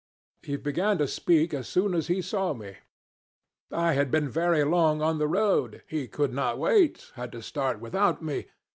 "He 0.41 0.57
began 0.57 0.97
to 0.97 1.07
speak 1.07 1.53
as 1.53 1.67
soon 1.67 1.93
as 1.93 2.07
he 2.07 2.23
saw 2.23 2.53
me. 2.55 2.77
I 3.71 3.93
had 3.93 4.09
been 4.09 4.27
very 4.31 4.63
long 4.63 4.99
on 4.99 5.19
the 5.19 5.27
road. 5.27 5.83
He 5.85 6.07
could 6.07 6.33
not 6.33 6.57
wait. 6.57 7.11
Had 7.13 7.31
to 7.33 7.43
start 7.43 7.79
without 7.79 8.19
me. 8.19 8.47